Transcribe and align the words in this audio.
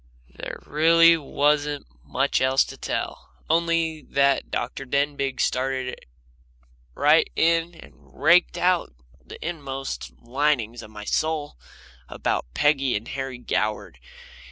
There 0.33 0.59
really 0.65 1.15
wasn't 1.15 1.85
much 2.03 2.41
else 2.41 2.63
to 2.63 2.75
tell, 2.75 3.35
only 3.51 4.01
that 4.01 4.49
Dr. 4.49 4.83
Denbigh 4.83 5.39
started 5.39 5.95
right 6.95 7.31
in 7.35 7.75
and 7.75 7.93
raked 7.97 8.57
out 8.57 8.95
the 9.23 9.37
inmost 9.47 10.11
linings 10.19 10.81
of 10.81 10.89
my 10.89 11.05
soul 11.05 11.55
about 12.09 12.51
Peggy 12.55 12.95
and 12.97 13.09
Harry 13.09 13.37
Goward. 13.37 13.99